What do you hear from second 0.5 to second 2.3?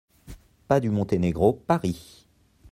PAS DU MONTENEGRO, Paris